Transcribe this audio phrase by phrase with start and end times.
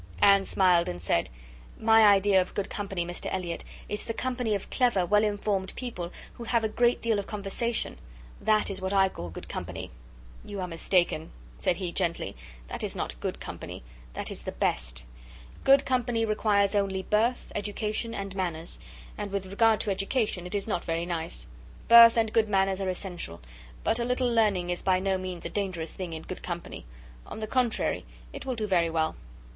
[0.19, 1.29] Anne smiled and said,
[1.79, 6.11] "My idea of good company, Mr Elliot, is the company of clever, well informed people,
[6.33, 7.99] who have a great deal of conversation;
[8.41, 9.91] that is what I call good company."
[10.43, 11.29] "You are mistaken,"
[11.59, 12.35] said he gently,
[12.67, 13.83] "that is not good company;
[14.13, 15.03] that is the best.
[15.63, 18.79] Good company requires only birth, education, and manners,
[19.19, 21.45] and with regard to education is not very nice.
[21.87, 23.39] Birth and good manners are essential;
[23.83, 26.87] but a little learning is by no means a dangerous thing in good company;
[27.27, 29.15] on the contrary, it will do very well.